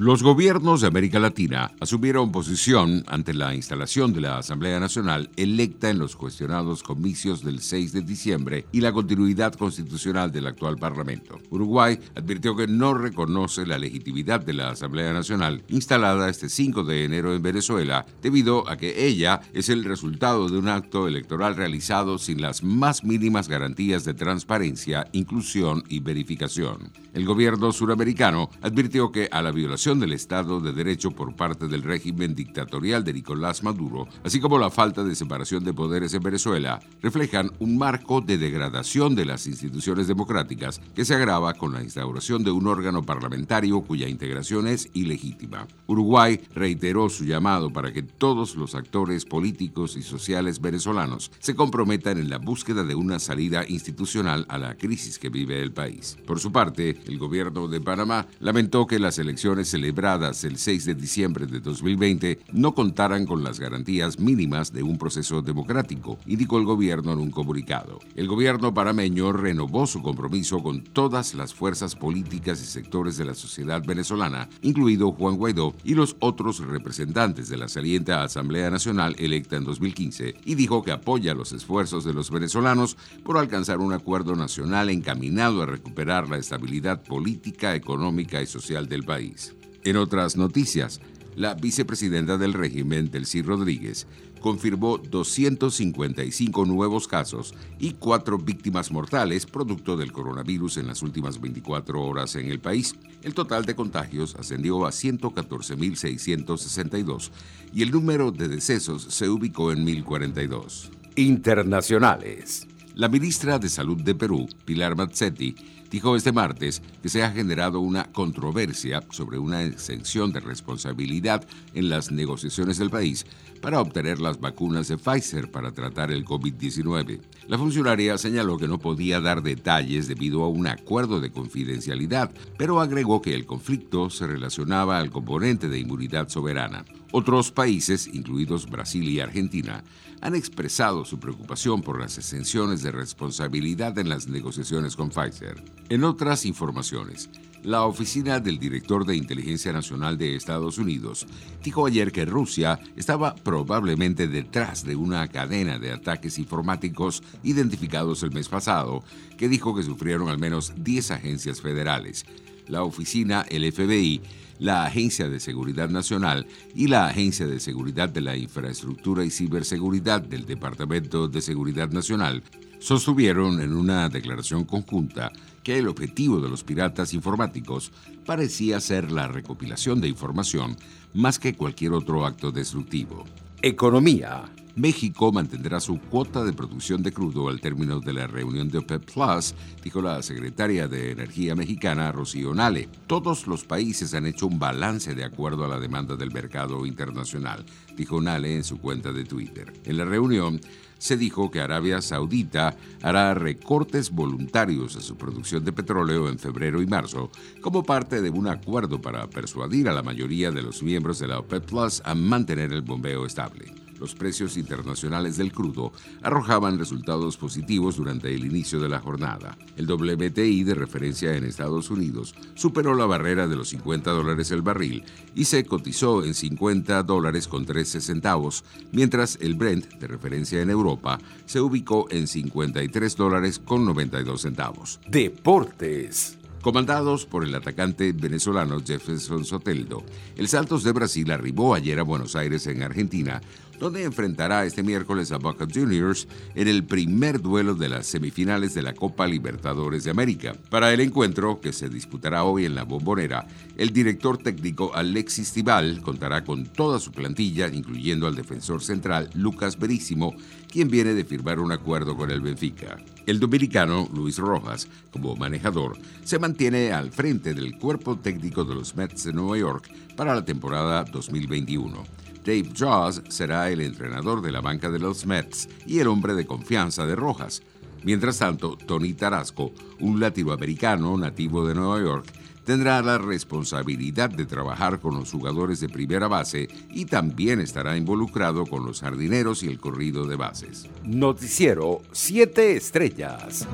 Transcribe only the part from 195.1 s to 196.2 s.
de acuerdo a la demanda